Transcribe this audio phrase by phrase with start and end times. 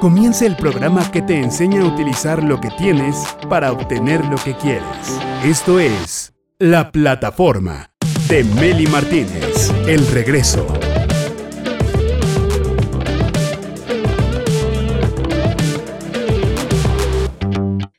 [0.00, 3.16] Comienza el programa que te enseña a utilizar lo que tienes
[3.48, 4.84] para obtener lo que quieres.
[5.44, 7.90] Esto es La Plataforma
[8.28, 9.72] de Meli Martínez.
[9.86, 10.66] El regreso.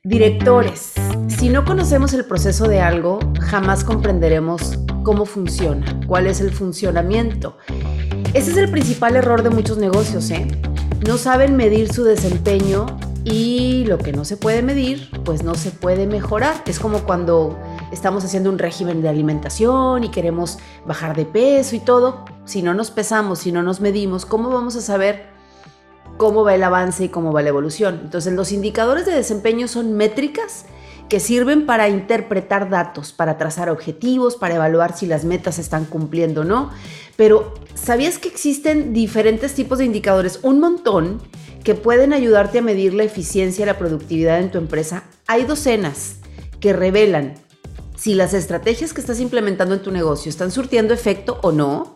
[0.04, 0.94] Directores,
[1.28, 7.58] si no conocemos el proceso de algo, jamás comprenderemos cómo funciona, cuál es el funcionamiento.
[8.34, 10.48] Ese es el principal error de muchos negocios, ¿eh?
[11.06, 12.86] No saben medir su desempeño
[13.24, 16.62] y lo que no se puede medir, pues no se puede mejorar.
[16.66, 17.58] Es como cuando
[17.92, 22.26] estamos haciendo un régimen de alimentación y queremos bajar de peso y todo.
[22.46, 25.28] Si no nos pesamos, si no nos medimos, ¿cómo vamos a saber
[26.18, 28.02] cómo va el avance y cómo va la evolución?
[28.04, 30.66] Entonces los indicadores de desempeño son métricas
[31.10, 35.86] que sirven para interpretar datos, para trazar objetivos, para evaluar si las metas se están
[35.86, 36.70] cumpliendo o no.
[37.16, 40.40] Pero, ¿sabías que existen diferentes tipos de indicadores?
[40.44, 41.22] Un montón
[41.64, 45.04] que pueden ayudarte a medir la eficiencia y la productividad en tu empresa.
[45.28, 46.18] Hay docenas
[46.60, 47.34] que revelan
[47.98, 51.96] si las estrategias que estás implementando en tu negocio están surtiendo efecto o no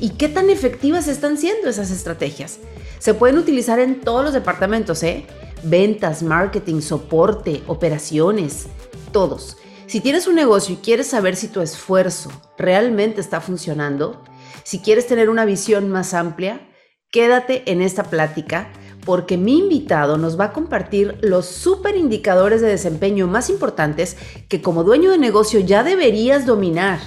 [0.00, 2.58] y qué tan efectivas están siendo esas estrategias.
[2.98, 5.24] Se pueden utilizar en todos los departamentos, ¿eh?
[5.62, 8.66] Ventas, marketing, soporte, operaciones,
[9.12, 9.56] todos.
[9.86, 14.22] Si tienes un negocio y quieres saber si tu esfuerzo realmente está funcionando,
[14.62, 16.68] si quieres tener una visión más amplia,
[17.10, 18.70] quédate en esta plática
[19.04, 24.16] porque mi invitado nos va a compartir los super indicadores de desempeño más importantes
[24.48, 27.00] que como dueño de negocio ya deberías dominar.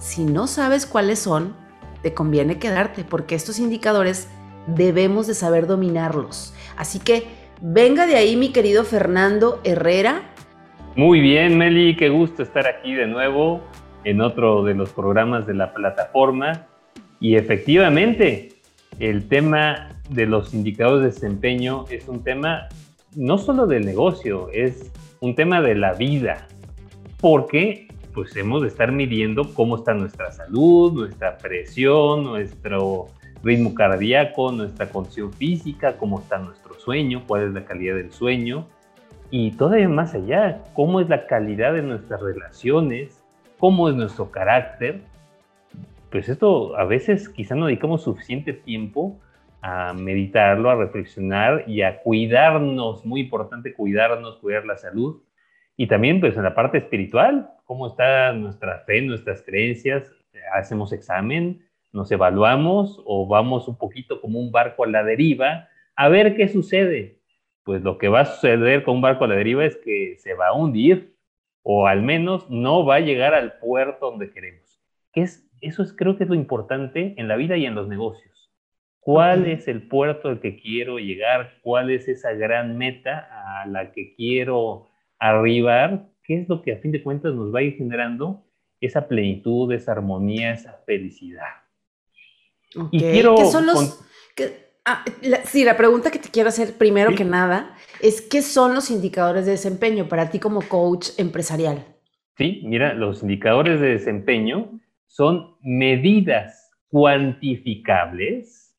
[0.00, 1.54] Si no sabes cuáles son,
[2.02, 4.26] te conviene quedarte porque estos indicadores
[4.66, 6.52] debemos de saber dominarlos.
[6.76, 10.22] Así que Venga de ahí, mi querido Fernando Herrera.
[10.94, 13.60] Muy bien, Meli, qué gusto estar aquí de nuevo
[14.04, 16.68] en otro de los programas de la plataforma.
[17.18, 18.50] Y efectivamente,
[19.00, 22.68] el tema de los indicadores de desempeño es un tema
[23.16, 26.46] no solo del negocio, es un tema de la vida,
[27.20, 33.06] porque pues hemos de estar midiendo cómo está nuestra salud, nuestra presión, nuestro
[33.42, 38.66] ritmo cardíaco, nuestra condición física, cómo está nuestro sueño, cuál es la calidad del sueño
[39.30, 43.22] y todavía más allá, cómo es la calidad de nuestras relaciones,
[43.58, 45.02] cómo es nuestro carácter.
[46.10, 49.18] Pues esto a veces quizá no dedicamos suficiente tiempo
[49.60, 55.20] a meditarlo, a reflexionar y a cuidarnos, muy importante cuidarnos, cuidar la salud.
[55.76, 60.10] Y también pues en la parte espiritual, cómo está nuestra fe, nuestras creencias,
[60.54, 61.60] hacemos examen,
[61.92, 66.48] nos evaluamos o vamos un poquito como un barco a la deriva a ver qué
[66.48, 67.18] sucede.
[67.64, 70.32] Pues lo que va a suceder con un barco a la deriva es que se
[70.32, 71.16] va a hundir
[71.62, 74.80] o al menos no va a llegar al puerto donde queremos.
[75.12, 78.52] es, eso es, creo que es lo importante en la vida y en los negocios.
[79.00, 81.54] ¿Cuál es el puerto al que quiero llegar?
[81.62, 83.28] ¿Cuál es esa gran meta
[83.60, 84.88] a la que quiero
[85.18, 86.06] arribar?
[86.22, 88.44] ¿Qué es lo que a fin de cuentas nos va a ir generando
[88.80, 91.64] esa plenitud, esa armonía, esa felicidad?
[92.92, 93.34] Y quiero...
[93.34, 94.04] ¿Qué son los...
[94.90, 95.04] Ah,
[95.44, 99.44] sí, la pregunta que te quiero hacer primero que nada es ¿qué son los indicadores
[99.44, 101.84] de desempeño para ti como coach empresarial?
[102.38, 108.74] Sí, mira, los indicadores de desempeño son medidas cuantificables,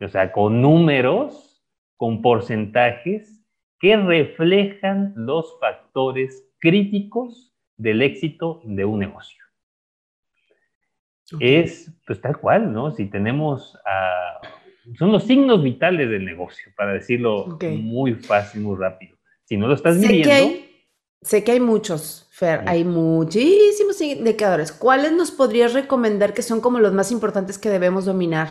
[0.00, 1.62] o sea, con números,
[1.98, 3.44] con porcentajes
[3.78, 9.44] que reflejan los factores críticos del éxito de un negocio.
[11.40, 12.90] Es pues tal cual, ¿no?
[12.92, 13.78] Si tenemos,
[14.98, 19.16] son los signos vitales del negocio, para decirlo muy fácil, muy rápido.
[19.44, 20.28] Si no lo estás sé midiendo...
[20.28, 20.86] Que hay,
[21.20, 24.72] sé que hay muchos, Fer, hay muchísimos indicadores.
[24.72, 28.48] ¿Cuáles nos podrías recomendar que son como los más importantes que debemos dominar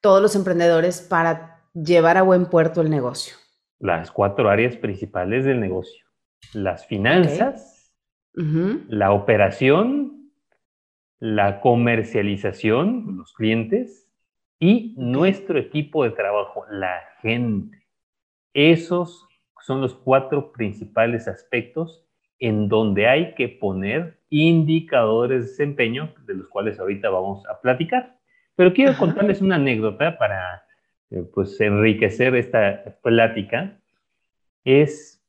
[0.00, 3.36] todos los emprendedores para llevar a buen puerto el negocio?
[3.78, 6.04] Las cuatro áreas principales del negocio.
[6.52, 7.94] Las finanzas,
[8.34, 10.32] la operación,
[11.18, 14.11] la comercialización, los clientes,
[14.62, 17.84] y nuestro equipo de trabajo, la gente.
[18.54, 19.26] Esos
[19.60, 22.06] son los cuatro principales aspectos
[22.38, 28.20] en donde hay que poner indicadores de desempeño, de los cuales ahorita vamos a platicar.
[28.54, 30.62] Pero quiero contarles una anécdota para
[31.10, 33.80] eh, pues, enriquecer esta plática.
[34.62, 35.20] Es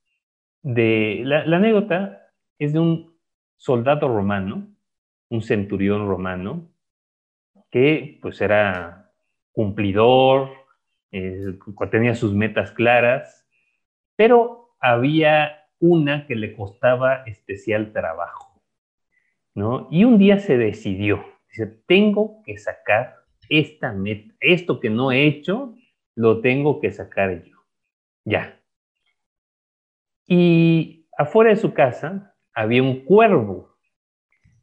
[0.62, 2.30] de, la, la anécdota
[2.60, 3.18] es de un
[3.58, 4.68] soldado romano
[5.30, 6.70] un centurión romano
[7.72, 9.03] que pues era
[9.54, 10.50] cumplidor,
[11.12, 11.58] eh,
[11.90, 13.48] tenía sus metas claras,
[14.16, 18.62] pero había una que le costaba especial trabajo,
[19.54, 19.88] ¿no?
[19.92, 23.16] Y un día se decidió, dice, tengo que sacar
[23.50, 25.76] esta meta, esto que no he hecho,
[26.16, 27.58] lo tengo que sacar yo.
[28.26, 28.60] Ya.
[30.26, 33.76] Y afuera de su casa había un cuervo.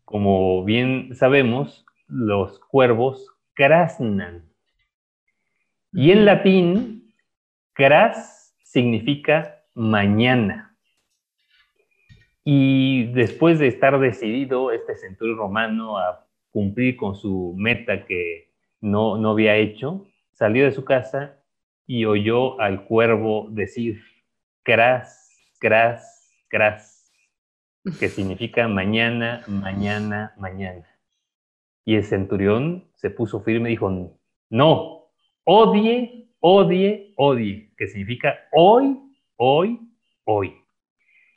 [0.05, 4.50] Como bien sabemos, los cuervos crasnan.
[5.93, 7.15] Y en latín,
[7.73, 10.77] cras significa mañana.
[12.45, 19.19] Y después de estar decidido este centurión romano a cumplir con su meta que no,
[19.19, 21.37] no había hecho, salió de su casa
[21.87, 24.01] y oyó al cuervo decir,
[24.63, 25.29] cras,
[25.59, 27.13] cras, cras,
[27.99, 30.87] que significa mañana, mañana, mañana.
[31.85, 34.19] Y el centurión se puso firme y dijo,
[34.51, 35.00] no,
[35.52, 38.97] odie, odie, odie, que significa hoy,
[39.37, 39.81] hoy,
[40.25, 40.55] hoy.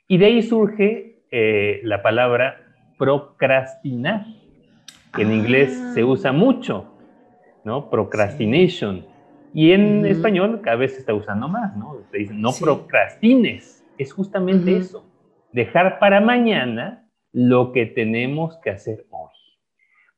[0.06, 2.60] Y de ahí surge eh, la palabra
[2.96, 4.24] procrastinar,
[5.12, 6.06] que en inglés se ah.
[6.06, 6.94] usa mucho,
[7.64, 7.90] ¿no?
[7.90, 9.04] Procrastination.
[9.52, 11.96] Y en español cada vez se está usando más, ¿no?
[12.12, 13.84] Se dice, no procrastines.
[13.98, 15.04] Es justamente eso,
[15.52, 19.32] dejar para mañana lo que tenemos que hacer hoy.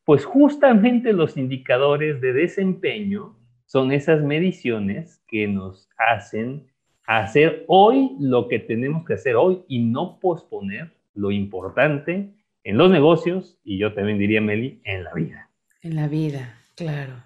[0.05, 6.67] Pues justamente los indicadores de desempeño son esas mediciones que nos hacen
[7.07, 12.33] hacer hoy lo que tenemos que hacer hoy y no posponer lo importante
[12.65, 15.51] en los negocios y yo también diría, Meli, en la vida.
[15.83, 17.23] En la vida, claro.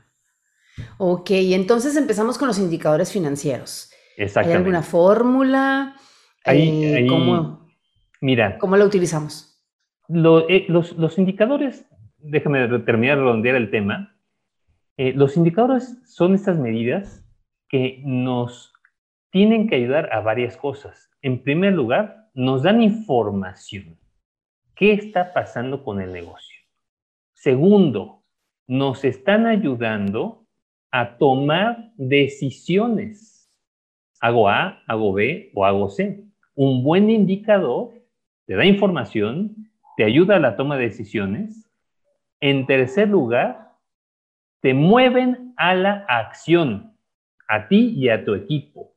[0.99, 3.91] Ok, entonces empezamos con los indicadores financieros.
[4.17, 4.53] Exactamente.
[4.53, 5.97] ¿Hay alguna fórmula?
[6.47, 7.69] Eh, ¿cómo,
[8.21, 9.51] mira, ¿Cómo la utilizamos?
[10.09, 11.87] Eh, los, indicadores,
[12.19, 14.15] déjame terminar de redondear el tema.
[15.03, 17.27] Eh, los indicadores son estas medidas
[17.71, 18.71] que nos
[19.31, 21.09] tienen que ayudar a varias cosas.
[21.23, 23.99] En primer lugar, nos dan información.
[24.75, 26.59] ¿Qué está pasando con el negocio?
[27.33, 28.25] Segundo,
[28.67, 30.45] nos están ayudando
[30.91, 33.51] a tomar decisiones.
[34.21, 36.27] Hago A, hago B o hago C.
[36.55, 37.95] Un buen indicador
[38.45, 41.71] te da información, te ayuda a la toma de decisiones.
[42.39, 43.70] En tercer lugar,
[44.61, 46.97] te mueven a la acción,
[47.49, 48.95] a ti y a tu equipo.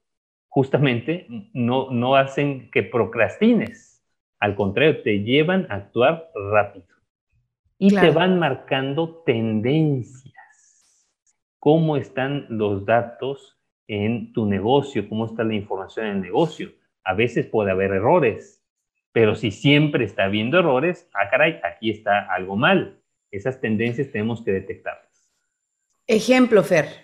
[0.50, 4.04] Justamente no, no hacen que procrastines,
[4.39, 6.86] al contrario, te llevan a actuar rápido
[7.80, 10.33] y te van marcando tendencias
[11.63, 13.57] cómo están los datos
[13.88, 16.74] en tu negocio, cómo está la información en el negocio.
[17.06, 18.62] A veces puede haber errores,
[19.13, 23.00] pero si siempre está habiendo errores, ah, caray, aquí está algo mal.
[23.31, 25.12] Esas tendencias tenemos que detectarlas.
[26.07, 27.03] Ejemplo, Fer.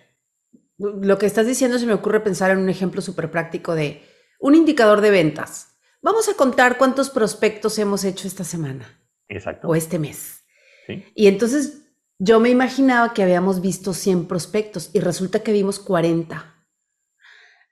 [0.78, 4.02] Lo que estás diciendo se me ocurre pensar en un ejemplo súper práctico de
[4.40, 5.78] un indicador de ventas.
[6.02, 9.02] Vamos a contar cuántos prospectos hemos hecho esta semana.
[9.28, 9.68] Exacto.
[9.68, 10.44] O este mes.
[10.88, 11.04] ¿Sí?
[11.16, 16.56] Y entonces yo me imaginaba que habíamos visto 100 prospectos y resulta que vimos 40.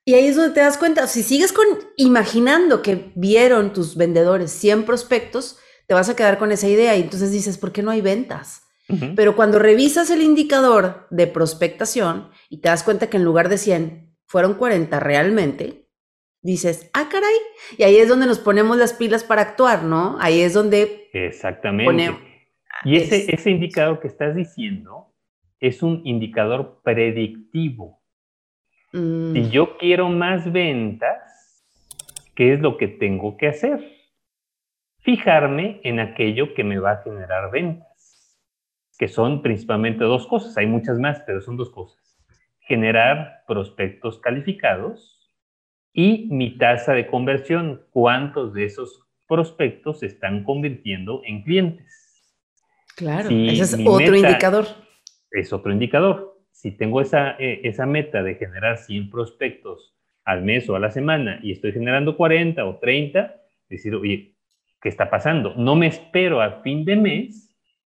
[0.05, 1.65] Y ahí es donde te das cuenta, si sigues con
[1.97, 7.01] imaginando que vieron tus vendedores 100 prospectos, te vas a quedar con esa idea y
[7.01, 8.61] entonces dices, ¿por qué no hay ventas?
[9.15, 13.57] Pero cuando revisas el indicador de prospectación y te das cuenta que en lugar de
[13.57, 15.89] 100 fueron 40 realmente,
[16.41, 17.35] dices, ah, caray.
[17.77, 20.17] Y ahí es donde nos ponemos las pilas para actuar, ¿no?
[20.21, 21.09] Ahí es donde...
[21.11, 22.15] Exactamente.
[22.85, 25.13] Y ese, ese indicador que estás diciendo
[25.59, 28.01] es un indicador predictivo.
[28.93, 29.33] Mm.
[29.33, 31.65] Si yo quiero más ventas,
[32.35, 33.93] ¿qué es lo que tengo que hacer?
[34.99, 37.86] Fijarme en aquello que me va a generar ventas,
[38.97, 40.57] que son principalmente dos cosas.
[40.57, 42.17] Hay muchas más, pero son dos cosas.
[42.59, 45.31] Generar prospectos calificados
[45.93, 47.85] y mi tasa de conversión.
[47.91, 52.07] ¿Cuántos de esos prospectos se están convirtiendo en clientes?
[52.95, 54.65] Claro, ese es otro indicador.
[55.31, 56.41] Es otro indicador.
[56.51, 60.89] Si tengo esa, eh, esa meta de generar 100 prospectos al mes o a la
[60.89, 63.35] semana y estoy generando 40 o 30,
[63.69, 64.33] decir, oye,
[64.81, 65.53] ¿qué está pasando?
[65.55, 67.46] No me espero a fin de mes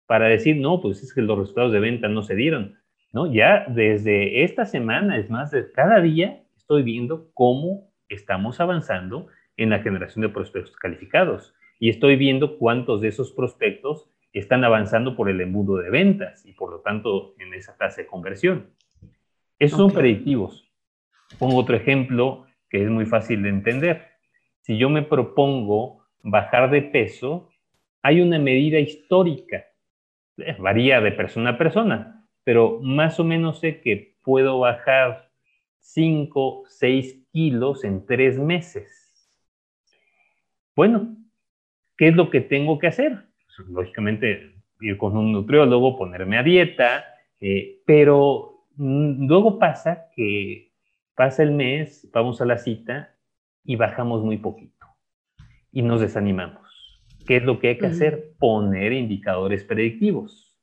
[0.08, 2.78] para decir, no, pues es que los resultados de venta no se dieron.
[3.12, 3.30] ¿no?
[3.30, 9.26] Ya desde esta semana, es más, de cada día estoy viendo cómo estamos avanzando
[9.58, 15.14] en la generación de prospectos calificados y estoy viendo cuántos de esos prospectos están avanzando
[15.14, 18.70] por el embudo de ventas y por lo tanto en esa tasa de conversión.
[19.58, 20.70] Esos son predictivos.
[21.38, 24.06] Pongo otro ejemplo que es muy fácil de entender.
[24.62, 27.50] Si yo me propongo bajar de peso,
[28.02, 29.66] hay una medida histórica.
[30.59, 35.30] Varía de persona a persona, pero más o menos sé que puedo bajar
[35.80, 39.30] 5, 6 kilos en 3 meses.
[40.76, 41.16] Bueno,
[41.97, 43.25] ¿qué es lo que tengo que hacer?
[43.66, 47.04] lógicamente ir con un nutriólogo, ponerme a dieta,
[47.40, 50.68] eh, pero mm, luego pasa que
[51.18, 53.12] Pasa el mes, vamos a la cita
[53.64, 54.87] y bajamos muy poquito
[55.73, 56.67] y nos desanimamos.
[57.28, 58.32] ¿Qué es lo que hay que hacer?
[58.38, 60.58] Poner indicadores predictivos.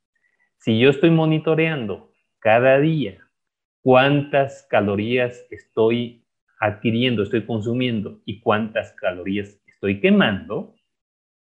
[0.56, 3.20] Si yo estoy monitoreando cada día
[3.82, 6.26] cuántas calorías estoy
[6.58, 10.74] adquiriendo, estoy consumiendo y cuántas calorías estoy quemando,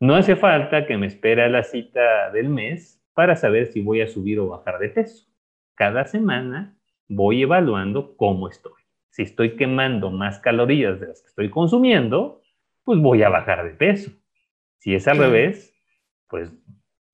[0.00, 4.00] no hace falta que me espere a la cita del mes para saber si voy
[4.00, 5.28] a subir o bajar de peso.
[5.76, 8.82] Cada semana voy evaluando cómo estoy.
[9.10, 12.42] Si estoy quemando más calorías de las que estoy consumiendo,
[12.82, 14.10] pues voy a bajar de peso.
[14.84, 15.74] Si es al revés,
[16.28, 16.52] pues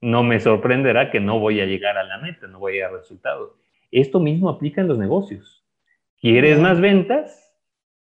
[0.01, 2.91] no me sorprenderá que no voy a llegar a la meta, no voy a llegar
[2.91, 3.59] al resultado.
[3.93, 5.65] Esto mismo aplica en los negocios.
[6.21, 7.57] ¿Quieres más ventas?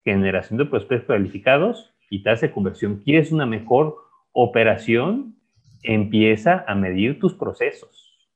[0.05, 2.97] Generación de prospectos calificados y tasa de conversión.
[2.97, 3.97] ¿Quieres una mejor
[4.33, 5.39] operación?
[5.83, 8.29] Empieza a medir tus procesos.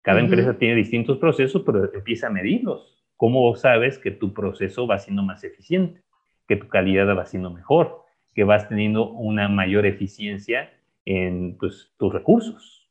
[0.00, 3.04] Cada empresa tiene distintos procesos, pero empieza a medirlos.
[3.18, 6.00] ¿Cómo sabes que tu proceso va siendo más eficiente?
[6.48, 8.03] Que tu calidad va siendo mejor,
[8.34, 10.72] que vas teniendo una mayor eficiencia
[11.04, 12.88] en pues, tus recursos.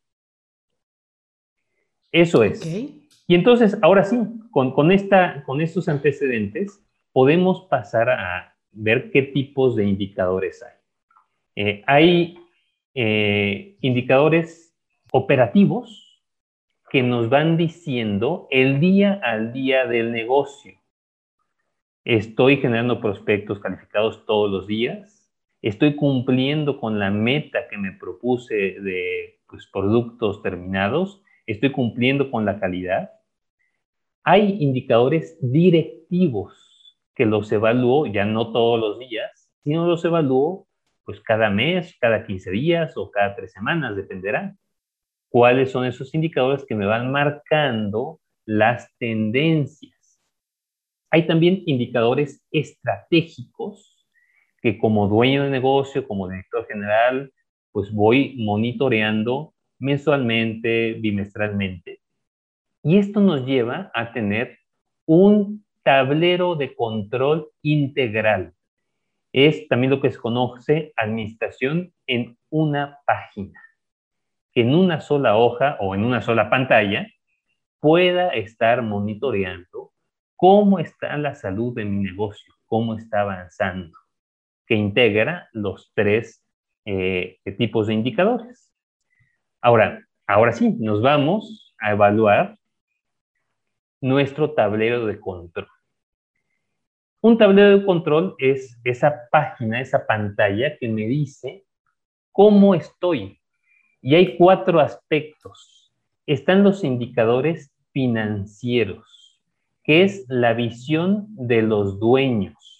[2.12, 2.65] Eso es.
[2.65, 4.17] Y entonces, ahora sí,
[4.51, 10.73] con, con, esta, con estos antecedentes, podemos pasar a ver qué tipos de indicadores hay.
[11.55, 12.39] Eh, hay
[12.95, 14.75] eh, indicadores
[15.12, 16.21] operativos
[16.89, 20.73] que nos van diciendo el día al día del negocio.
[22.05, 25.12] Estoy generando prospectos calificados todos los días
[25.63, 32.46] estoy cumpliendo con la meta que me propuse de pues, productos terminados, estoy cumpliendo con
[32.46, 33.12] la calidad.
[34.25, 40.67] Hay indicadores directivos que los evalúo ya no todos los días, sino los evalúo
[41.05, 44.55] pues cada mes, cada 15 días o cada tres semanas, dependerá.
[45.29, 50.22] ¿Cuáles son esos indicadores que me van marcando las tendencias?
[51.10, 53.92] Hay también indicadores estratégicos
[54.63, 57.34] que como dueño de negocio, como director general,
[57.74, 62.00] pues voy monitoreando mensualmente, bimestralmente.
[62.82, 64.58] Y esto nos lleva a tener
[65.05, 68.53] un tablero de control integral.
[69.34, 73.62] Es también lo que se conoce administración en una página.
[74.53, 77.05] Que en una sola hoja o en una sola pantalla
[77.82, 79.91] pueda estar monitoreando
[80.38, 84.02] cómo está la salud de mi negocio, cómo está avanzando
[84.75, 86.44] integra los tres
[86.86, 88.74] eh, tipos de indicadores.
[89.62, 92.58] Ahora, ahora sí, nos vamos a evaluar
[94.01, 95.68] nuestro tablero de control.
[97.22, 101.63] Un tablero de control es esa página, esa pantalla que me dice
[102.34, 103.39] cómo estoy.
[104.01, 105.94] Y hay cuatro aspectos.
[106.25, 109.39] Están los indicadores financieros,
[109.84, 112.73] que es la visión de los dueños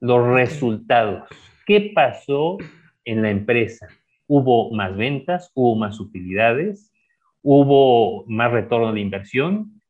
[0.00, 1.28] los resultados.
[1.66, 2.58] ¿Qué pasó
[3.04, 3.88] en la empresa?
[4.26, 5.50] ¿Hubo más ventas?
[5.54, 6.92] ¿Hubo más utilidades?
[7.42, 9.80] ¿Hubo más retorno de inversión?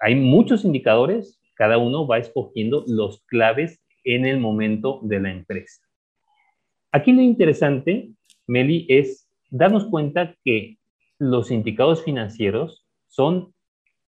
[0.00, 5.82] Hay muchos indicadores, cada uno va escogiendo los claves en el momento de la empresa.
[6.92, 8.10] Aquí lo interesante,
[8.46, 10.78] Meli, es darnos cuenta que
[11.18, 13.52] los indicadores financieros son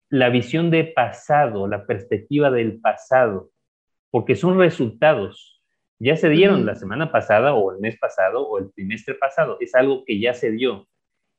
[0.09, 3.51] la visión de pasado, la perspectiva del pasado
[4.11, 5.63] porque son resultados.
[5.99, 9.57] Ya se dieron la semana pasada o el mes pasado o el trimestre pasado.
[9.61, 10.87] Es algo que ya se dio.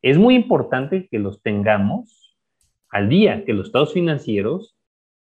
[0.01, 2.37] Es muy importante que los tengamos
[2.89, 4.77] al día, que los estados financieros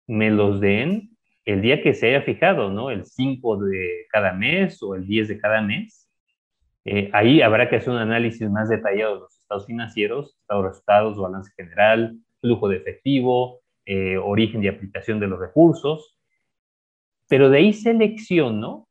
[0.06, 1.10] me los den
[1.44, 2.90] el día que se haya fijado, ¿no?
[2.90, 6.10] El 5 de cada mes o el 10 de cada mes.
[6.84, 11.18] Eh, ahí habrá que hacer un análisis más detallado de los estados financieros, estados resultados,
[11.18, 16.17] balance general, flujo de efectivo, eh, origen y aplicación de los recursos,
[17.28, 18.88] pero de ahí selecciono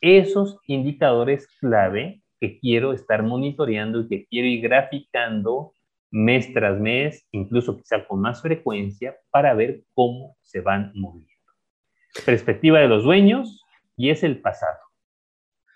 [0.00, 5.72] esos indicadores clave que quiero estar monitoreando y que quiero ir graficando
[6.10, 11.28] mes tras mes, incluso quizá con más frecuencia, para ver cómo se van moviendo.
[12.24, 13.62] Perspectiva de los dueños
[13.96, 14.78] y es el pasado.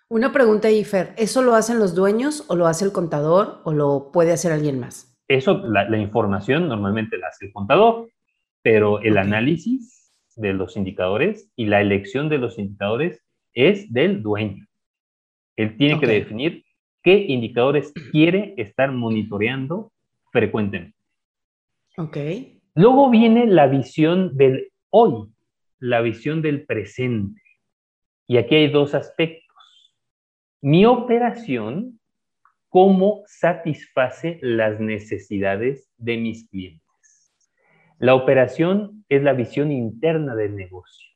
[0.08, 4.10] Una pregunta, Ifer, ¿eso lo hacen los dueños o lo hace el contador o lo
[4.12, 5.18] puede hacer alguien más?
[5.26, 8.10] Eso, la, información normalmente la hace el contador,
[8.60, 10.01] pero el análisis
[10.36, 13.22] de los indicadores y la elección de los indicadores
[13.54, 14.66] es del dueño.
[15.56, 16.64] Él tiene que definir
[17.02, 19.92] qué indicadores quiere estar monitoreando
[20.32, 20.96] frecuentemente.
[21.98, 22.16] Ok.
[22.74, 25.28] Luego viene la visión del hoy,
[25.78, 27.40] la visión del presente.
[28.26, 29.42] Y aquí hay dos aspectos.
[30.62, 32.00] Mi operación,
[32.68, 36.81] cómo satisface las necesidades de mis clientes.
[38.02, 41.06] La operación es la visión interna del negocio.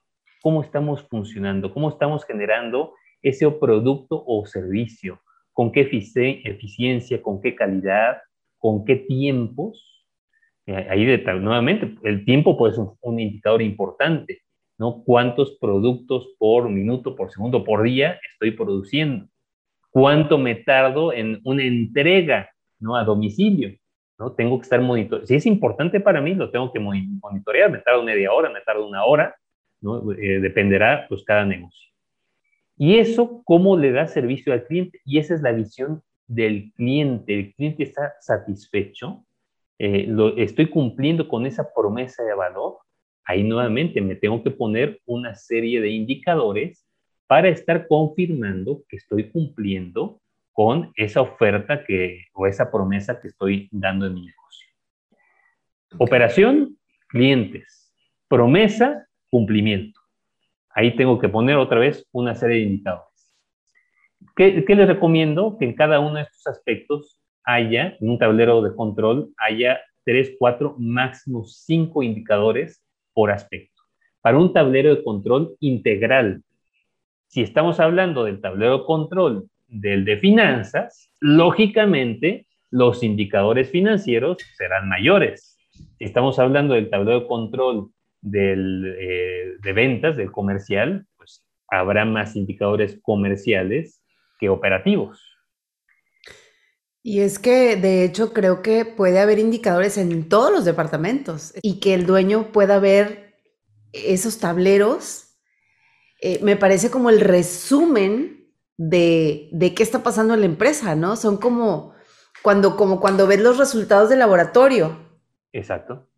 [0.41, 5.21] cómo estamos funcionando, cómo estamos generando ese producto o servicio,
[5.53, 8.19] con qué eficiencia, con qué calidad,
[8.59, 10.07] con qué tiempos.
[10.67, 11.05] Eh, ahí
[11.41, 14.43] nuevamente, el tiempo puede ser un, indicador importante,
[14.79, 15.03] ¿no?
[15.03, 19.27] ¿Cuántos productos por minuto, por segundo, por día estoy produciendo?
[19.91, 22.95] ¿Cuánto me tardo en una entrega, ¿no?
[22.95, 23.77] A domicilio,
[24.19, 24.33] ¿no?
[24.33, 25.27] Tengo que estar monitoreando.
[25.27, 27.71] Si es importante para mí, lo tengo que monitorear.
[27.71, 29.35] Me tarda media hora, me tarda una hora,
[29.81, 30.13] ¿no?
[30.13, 31.91] Eh, dependerá, pues, cada negocio.
[32.77, 35.01] Y eso, ¿cómo le da servicio al cliente?
[35.05, 37.35] Y esa es la visión del cliente.
[37.35, 39.25] El cliente está satisfecho,
[39.79, 42.79] eh, lo, estoy cumpliendo con esa promesa de valor.
[43.25, 46.87] Ahí nuevamente me tengo que poner una serie de indicadores
[47.27, 50.21] para estar confirmando que estoy cumpliendo
[50.57, 54.69] con esa oferta que, o esa promesa que estoy dando en mi negocio.
[55.99, 57.93] Operación, clientes.
[58.27, 60.01] Promesa, cumplimiento.
[60.71, 63.37] Ahí tengo que poner otra vez una serie de indicadores.
[64.35, 65.59] ¿Qué, les recomiendo?
[65.59, 70.37] Que en cada uno de estos aspectos haya, en un tablero de control, haya tres,
[70.39, 72.83] cuatro, máximo cinco indicadores
[73.13, 73.83] por aspecto.
[74.23, 76.43] Para un tablero de control integral.
[77.27, 84.89] Si estamos hablando del tablero de control del de finanzas, lógicamente los indicadores financieros serán
[84.89, 85.57] mayores.
[85.99, 92.05] Si estamos hablando del tablero de control del, eh, de ventas, del comercial, pues habrá
[92.05, 94.03] más indicadores comerciales
[94.39, 95.23] que operativos.
[97.03, 101.79] Y es que, de hecho, creo que puede haber indicadores en todos los departamentos y
[101.79, 103.37] que el dueño pueda ver
[103.93, 105.39] esos tableros.
[106.21, 108.46] Eh, me parece como el resumen
[108.77, 111.17] de, de, qué está pasando en la empresa, ¿no?
[111.17, 111.95] Son como
[112.43, 114.97] cuando, como cuando ves los resultados del laboratorio.
[115.53, 116.09] Exacto.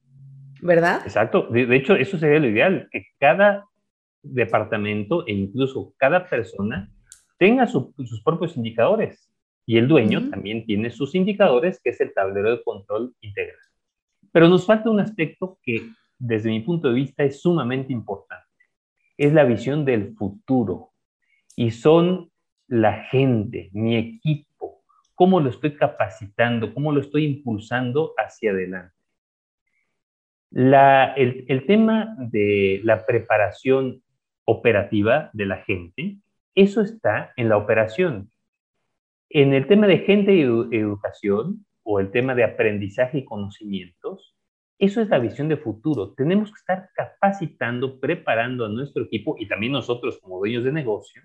[0.61, 1.03] ¿verdad?
[1.05, 1.47] Exacto.
[1.51, 3.65] De, hecho, eso sería lo ideal, que cada
[4.23, 6.93] departamento e incluso cada persona
[7.39, 9.31] tenga sus propios indicadores.
[9.67, 13.59] Y el dueño también tiene sus indicadores, que es el tablero de control integral.
[14.33, 18.47] Pero nos falta un aspecto que, desde mi punto de vista, es sumamente importante.
[19.19, 20.93] Es la visión del futuro.
[21.55, 22.31] Y son
[22.69, 24.83] la gente, mi equipo,
[25.15, 28.99] cómo lo estoy capacitando, cómo lo estoy impulsando hacia adelante
[30.51, 34.03] el, tema de la preparación
[34.45, 36.19] operativa de la gente,
[36.55, 38.31] eso está en la operación.
[39.31, 44.35] En el tema de gente y educación o el tema de aprendizaje y conocimientos,
[44.79, 46.15] eso es la visión de futuro.
[46.15, 51.23] Tenemos que estar capacitando, preparando a nuestro equipo y también nosotros como dueños de negocio,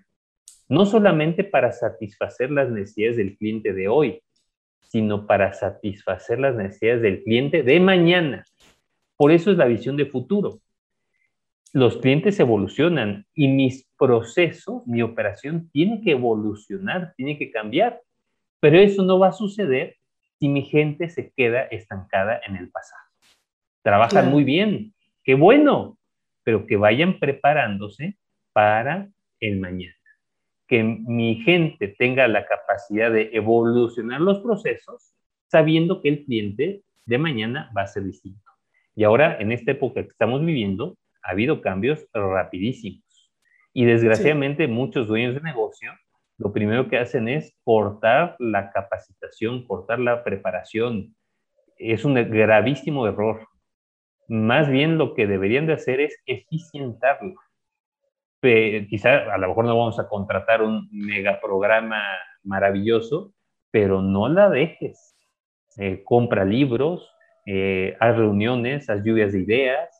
[0.68, 4.22] no solamente para satisfacer las necesidades del cliente de hoy,
[4.88, 8.44] sino para satisfacer las necesidades del cliente de mañana.
[9.16, 10.60] Por eso es la visión de futuro.
[11.72, 18.00] Los clientes evolucionan y mis procesos, mi operación tiene que evolucionar, tiene que cambiar.
[18.60, 19.96] Pero eso no va a suceder
[20.38, 23.02] si mi gente se queda estancada en el pasado.
[23.82, 25.98] Trabajan muy bien, qué bueno,
[26.44, 28.16] pero que vayan preparándose
[28.52, 29.08] para
[29.40, 29.96] el mañana.
[30.66, 35.14] Que mi gente tenga la capacidad de evolucionar los procesos
[35.48, 38.50] sabiendo que el cliente de mañana va a ser distinto.
[38.96, 43.02] Y ahora, en esta época que estamos viviendo, ha habido cambios rapidísimos.
[43.72, 45.92] Y desgraciadamente muchos dueños de negocio
[46.36, 51.14] lo primero que hacen es cortar la capacitación, cortar la preparación.
[51.76, 53.46] Es un gravísimo error.
[54.26, 56.20] Más bien lo que deberían de hacer es
[58.46, 58.88] eficientarlo.
[58.88, 62.02] quizá a lo mejor no vamos a contratar un megaprograma
[62.42, 63.32] maravilloso,
[63.70, 65.16] pero no la dejes.
[65.78, 67.10] Eh, compra libros,
[67.46, 69.90] eh, haz reuniones, haz lluvias de ideas,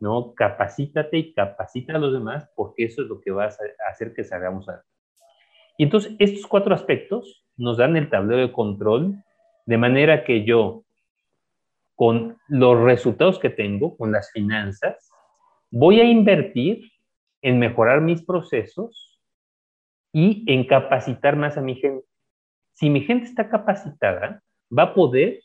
[0.00, 0.34] ¿no?
[0.34, 4.24] Capacítate y capacita a los demás porque eso es lo que va a hacer que
[4.24, 4.82] salgamos a...
[5.78, 9.16] Y entonces estos cuatro aspectos nos dan el tablero de control
[9.64, 10.84] de manera que yo,
[11.94, 15.10] con los resultados que tengo, con las finanzas,
[15.70, 16.91] voy a invertir
[17.42, 19.20] en mejorar mis procesos
[20.12, 22.06] y en capacitar más a mi gente.
[22.74, 24.42] Si mi gente está capacitada,
[24.76, 25.40] va a poder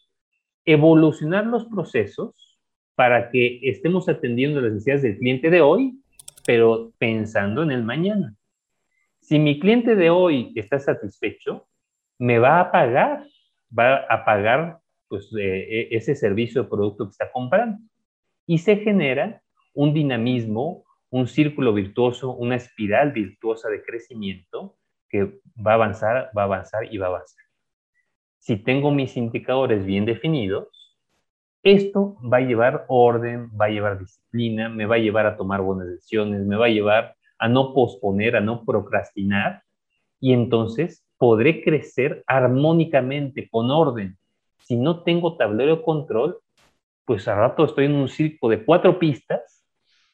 [0.65, 2.59] evolucionar los procesos
[2.95, 6.01] para que estemos atendiendo las necesidades del cliente de hoy,
[6.45, 8.35] pero pensando en el mañana.
[9.21, 11.67] Si mi cliente de hoy está satisfecho,
[12.17, 13.23] me va a pagar,
[13.77, 17.77] va a pagar pues, e, ese servicio o producto que está comprando.
[18.45, 19.41] Y se genera
[19.73, 24.77] un dinamismo, un círculo virtuoso, una espiral virtuosa de crecimiento
[25.09, 27.47] que va a avanzar, va a avanzar y va a avanzar
[28.47, 30.69] si tengo mis indicadores bien definidos,
[31.63, 35.61] esto va a llevar orden, va a llevar disciplina, me va a llevar a tomar
[35.61, 39.63] buenas decisiones, me va a llevar a no posponer, a no procrastinar,
[40.21, 44.17] y entonces podré crecer armónicamente, con orden.
[44.59, 46.37] Si no tengo tablero de control,
[47.03, 49.56] pues a rato estoy en un circo de cuatro pistas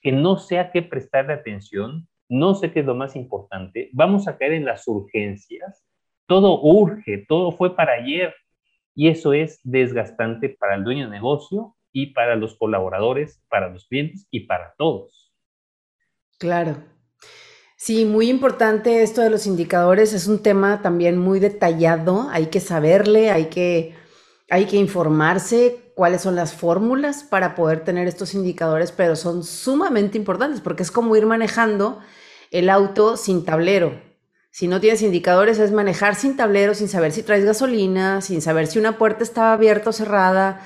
[0.04, 4.28] que no sé a qué prestarle atención, no sé qué es lo más importante, vamos
[4.28, 5.84] a caer en las urgencias,
[6.28, 8.34] todo urge, todo fue para ayer,
[8.96, 13.88] y eso es desgastante para el dueño de negocio y para los colaboradores, para los
[13.88, 15.34] clientes y para todos.
[16.38, 16.78] Claro.
[17.78, 20.14] Sí, muy importante esto de los indicadores.
[20.14, 22.30] Es un tema también muy detallado.
[22.32, 23.94] Hay que saberle, hay que,
[24.50, 30.18] hay que informarse cuáles son las fórmulas para poder tener estos indicadores, pero son sumamente
[30.18, 32.00] importantes porque es como ir manejando
[32.52, 34.02] el auto sin tablero.
[34.52, 38.68] Si no tienes indicadores, es manejar sin tablero, sin saber si traes gasolina, sin saber
[38.68, 40.62] si una puerta estaba abierta o cerrada,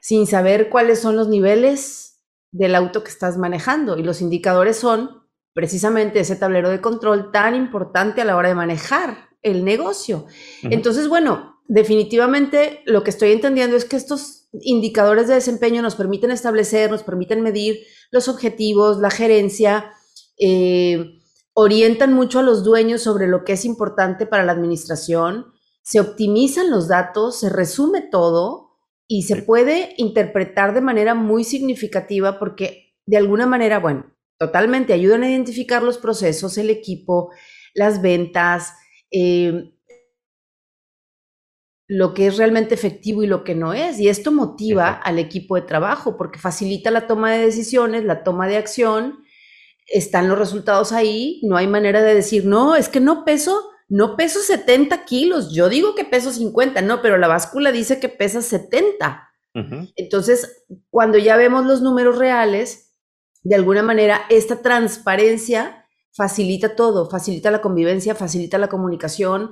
[0.00, 3.96] sin saber cuáles son los niveles del auto que estás manejando.
[3.96, 8.54] Y los indicadores son precisamente ese tablero de control tan importante a la hora de
[8.54, 10.26] manejar el negocio.
[10.62, 16.30] Entonces, bueno, definitivamente lo que estoy entendiendo es que estos indicadores de desempeño nos permiten
[16.30, 19.92] establecer, nos permiten medir los objetivos, la gerencia,
[20.40, 21.20] eh,
[21.52, 25.52] orientan mucho a los dueños sobre lo que es importante para la administración,
[25.82, 32.38] se optimizan los datos, se resume todo y se puede interpretar de manera muy significativa
[32.38, 37.30] porque de alguna manera, bueno, totalmente ayudan a identificar los procesos, el equipo,
[37.74, 38.72] las ventas,
[39.10, 39.74] eh,
[41.88, 43.98] lo que es realmente efectivo y lo que no es.
[43.98, 48.46] Y esto motiva al equipo de trabajo porque facilita la toma de decisiones, la toma
[48.46, 49.24] de acción,
[49.86, 54.16] están los resultados ahí, no hay manera de decir, no, es que no peso no
[54.16, 58.42] peso 70 kilos, yo digo que peso 50, no, pero la báscula dice que pesa
[58.42, 59.24] 70.
[59.96, 62.94] Entonces, cuando ya vemos los números reales,
[63.42, 69.50] de alguna manera esta transparencia facilita todo, facilita la convivencia, facilita la comunicación,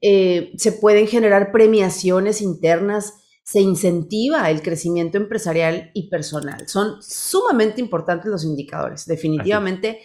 [0.00, 6.68] eh, se pueden generar premiaciones internas, se incentiva el crecimiento empresarial y personal.
[6.68, 10.00] Son sumamente importantes los indicadores, definitivamente.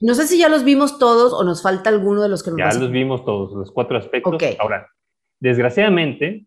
[0.00, 2.58] No sé si ya los vimos todos o nos falta alguno de los que nos
[2.58, 4.40] Ya los vimos todos, los cuatro aspectos.
[4.58, 4.88] Ahora,
[5.40, 6.46] desgraciadamente,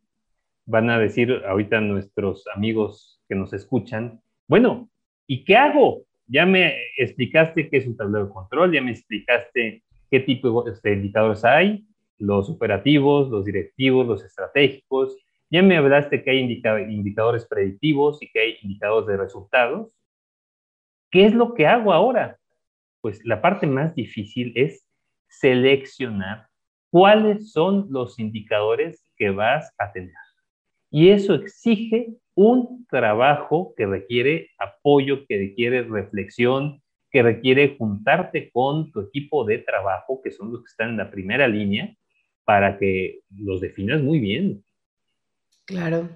[0.66, 4.90] van a decir ahorita nuestros amigos que nos escuchan, bueno,
[5.28, 6.04] ¿y qué hago?
[6.28, 10.94] Ya me explicaste qué es un tablero de control, ya me explicaste qué tipo de
[10.94, 11.86] indicadores hay,
[12.22, 15.18] los operativos, los directivos, los estratégicos,
[15.50, 19.98] ya me hablaste que hay indicadores predictivos y que hay indicadores de resultados.
[21.10, 22.38] ¿Qué es lo que hago ahora?
[23.02, 24.88] pues la parte más difícil es
[25.28, 26.48] seleccionar
[26.90, 30.14] cuáles son los indicadores que vas a tener.
[30.90, 38.92] Y eso exige un trabajo que requiere apoyo, que requiere reflexión, que requiere juntarte con
[38.92, 41.96] tu equipo de trabajo, que son los que están en la primera línea,
[42.46, 44.64] para que los definas muy bien.
[45.66, 46.10] Claro.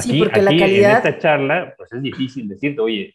[0.00, 0.90] sí, porque la calidad...
[0.90, 3.14] en esta charla, pues es difícil decirte, oye,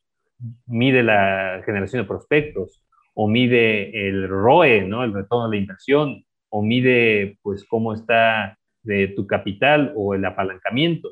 [0.67, 5.03] mide la generación de prospectos, o mide el ROE, ¿no?
[5.03, 10.23] El retorno de la inversión, o mide, pues, cómo está de tu capital o el
[10.23, 11.10] apalancamiento.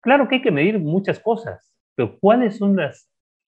[0.00, 3.10] Claro que hay que medir muchas cosas, pero ¿cuáles son las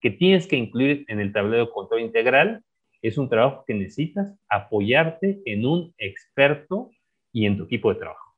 [0.00, 2.62] que tienes que incluir en el tablero de control integral?
[3.02, 6.90] Es un trabajo que necesitas apoyarte en un experto
[7.34, 8.34] y en tu equipo de trabajo.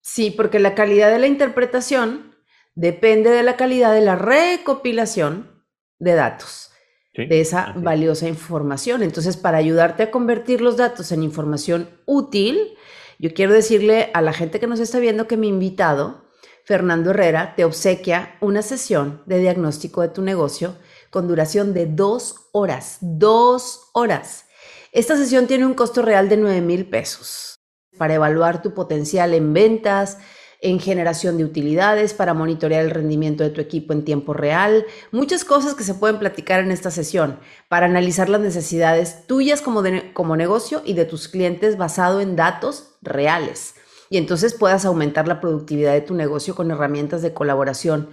[0.00, 2.34] Sí, porque la calidad de la interpretación
[2.74, 5.64] depende de la calidad de la recopilación
[6.00, 6.72] de datos
[7.14, 9.04] de esa valiosa información.
[9.04, 12.76] Entonces, para ayudarte a convertir los datos en información útil,
[13.20, 16.24] yo quiero decirle a la gente que nos está viendo que mi invitado,
[16.64, 20.76] Fernando Herrera, te obsequia una sesión de diagnóstico de tu negocio
[21.10, 22.98] con duración de dos horas.
[23.00, 24.46] Dos horas.
[24.90, 27.53] Esta sesión tiene un costo real de 9 mil pesos
[27.98, 30.18] para evaluar tu potencial en ventas,
[30.64, 35.44] en generación de utilidades, para monitorear el rendimiento de tu equipo en tiempo real, muchas
[35.44, 39.82] cosas que se pueden platicar en esta sesión para analizar las necesidades tuyas como,
[40.14, 43.74] como negocio y de tus clientes basado en datos reales.
[44.08, 48.08] Y entonces puedas aumentar la productividad de tu negocio con herramientas de colaboración.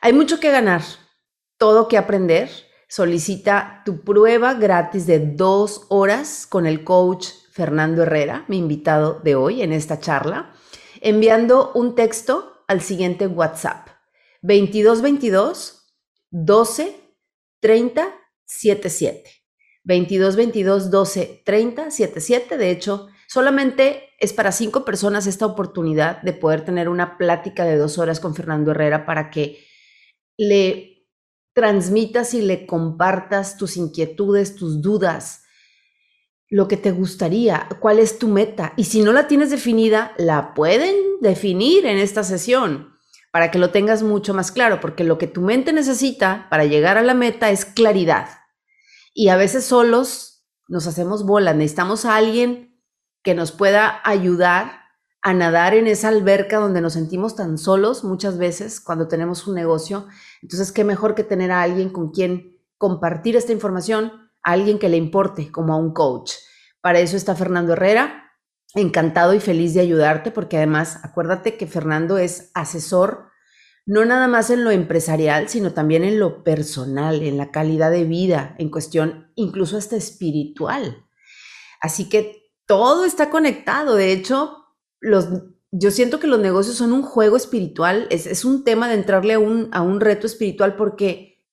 [0.00, 0.82] Hay mucho que ganar,
[1.58, 2.48] todo que aprender.
[2.88, 9.34] Solicita tu prueba gratis de dos horas con el coach Fernando Herrera, mi invitado de
[9.34, 10.52] hoy en esta charla
[11.02, 13.88] enviando un texto al siguiente WhatsApp.
[14.40, 15.94] 2222
[16.30, 16.96] 12
[17.60, 18.08] 30
[18.44, 19.30] 77.
[19.84, 22.56] 2222 12 30 77.
[22.56, 27.76] De hecho, solamente es para cinco personas esta oportunidad de poder tener una plática de
[27.76, 29.64] dos horas con Fernando Herrera para que
[30.38, 31.06] le
[31.52, 35.41] transmitas y le compartas tus inquietudes, tus dudas,
[36.52, 38.74] lo que te gustaría, cuál es tu meta.
[38.76, 42.92] Y si no la tienes definida, la pueden definir en esta sesión
[43.30, 46.98] para que lo tengas mucho más claro, porque lo que tu mente necesita para llegar
[46.98, 48.28] a la meta es claridad.
[49.14, 52.78] Y a veces solos nos hacemos bolas, necesitamos a alguien
[53.22, 54.82] que nos pueda ayudar
[55.22, 59.54] a nadar en esa alberca donde nos sentimos tan solos muchas veces cuando tenemos un
[59.54, 60.06] negocio.
[60.42, 64.12] Entonces, qué mejor que tener a alguien con quien compartir esta información
[64.42, 66.32] a alguien que le importe, como a un coach.
[66.82, 68.32] Para eso está Fernando Herrera,
[68.74, 73.30] encantado y feliz de ayudarte, porque además acuérdate que Fernando es asesor,
[73.86, 78.04] no nada más en lo empresarial, sino también en lo personal, en la calidad de
[78.04, 81.06] vida, en cuestión incluso hasta espiritual.
[81.80, 83.94] Así que todo está conectado.
[83.94, 84.56] De hecho,
[85.00, 85.28] los,
[85.70, 89.38] yo siento que los negocios son un juego espiritual, es, un tema de entrarle a
[89.38, 91.44] un, a un reto espiritual porque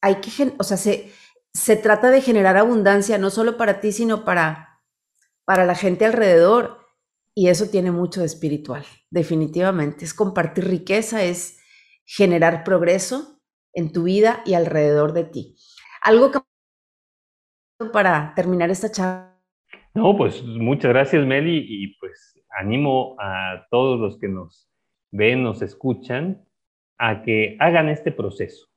[0.00, 1.12] hay que, o sea, se,
[1.54, 4.80] se trata de generar abundancia, no solo para ti, sino para,
[5.44, 6.78] para la gente alrededor.
[7.34, 10.04] Y eso tiene mucho de espiritual, definitivamente.
[10.04, 11.58] Es compartir riqueza, es
[12.04, 13.40] generar progreso
[13.72, 15.56] en tu vida y alrededor de ti.
[16.02, 16.40] Algo que
[17.92, 19.40] para terminar esta charla.
[19.94, 24.70] No, pues muchas gracias, Meli, y pues animo a todos los que nos
[25.10, 26.46] ven, nos escuchan,
[26.98, 28.68] a que hagan este proceso.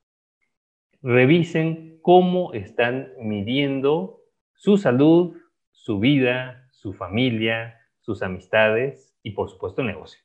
[1.02, 4.20] Revisen cómo están midiendo
[4.54, 5.36] su salud,
[5.72, 10.20] su vida, su familia, sus amistades y por supuesto el negocio.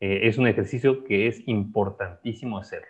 [0.00, 2.88] Eh, es un ejercicio que es importantísimo hacerlo.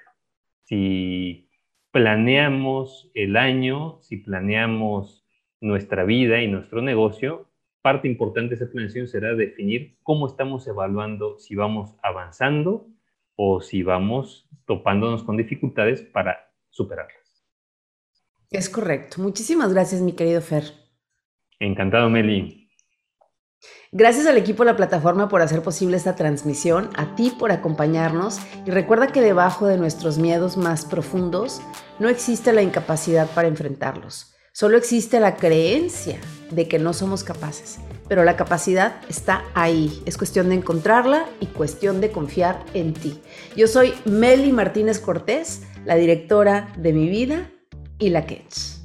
[0.62, 1.50] Si
[1.90, 5.28] planeamos el año, si planeamos
[5.60, 7.50] nuestra vida y nuestro negocio,
[7.82, 12.88] parte importante de esa planeación será definir cómo estamos evaluando si vamos avanzando
[13.34, 17.25] o si vamos topándonos con dificultades para superarlas.
[18.50, 19.20] Es correcto.
[19.20, 20.64] Muchísimas gracias, mi querido Fer.
[21.58, 22.66] Encantado, Meli.
[23.92, 28.38] Gracias al equipo de la plataforma por hacer posible esta transmisión, a ti por acompañarnos
[28.66, 31.62] y recuerda que debajo de nuestros miedos más profundos
[31.98, 36.18] no existe la incapacidad para enfrentarlos, solo existe la creencia
[36.50, 37.78] de que no somos capaces,
[38.08, 43.20] pero la capacidad está ahí, es cuestión de encontrarla y cuestión de confiar en ti.
[43.56, 47.50] Yo soy Meli Martínez Cortés, la directora de mi vida
[47.98, 48.75] y la Ketch.